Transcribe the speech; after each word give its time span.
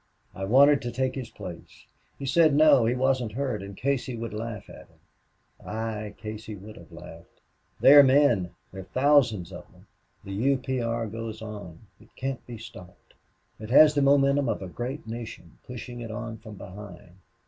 I 0.33 0.45
wanted 0.45 0.81
to 0.81 0.91
take 0.91 1.13
his 1.13 1.29
place. 1.29 1.85
He 2.17 2.25
said, 2.25 2.55
no, 2.55 2.85
he 2.87 2.95
wasn't 2.95 3.33
hurt, 3.33 3.61
and 3.61 3.77
Casey 3.77 4.15
would 4.17 4.33
laugh 4.33 4.67
at 4.67 4.87
him. 4.87 4.97
Aye, 5.63 6.15
Casey 6.17 6.55
would 6.55 6.75
have 6.75 6.91
laughed!.... 6.91 7.39
They 7.81 7.93
are 7.93 8.01
men. 8.01 8.49
There 8.71 8.81
are 8.81 8.85
thousands 8.85 9.51
of 9.51 9.71
them. 9.71 9.85
The 10.23 10.33
U. 10.33 10.57
P. 10.57 10.81
R. 10.81 11.05
goes 11.05 11.43
on. 11.43 11.81
It 11.99 12.09
can't 12.15 12.43
be 12.47 12.57
stopped. 12.57 13.13
It 13.59 13.69
has 13.69 13.93
the 13.93 14.01
momentum 14.01 14.49
of 14.49 14.63
a 14.63 14.67
great 14.67 15.05
nation 15.05 15.59
pushing 15.67 15.99
it 15.99 16.09
on 16.09 16.37
from 16.39 16.55
behind.... 16.55 17.17